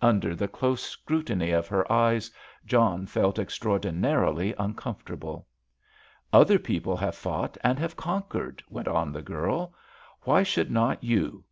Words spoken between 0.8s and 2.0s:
scrutiny of her